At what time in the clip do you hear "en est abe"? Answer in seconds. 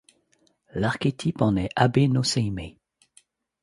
1.43-1.97